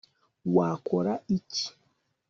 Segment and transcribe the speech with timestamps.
[0.55, 1.65] wakora iki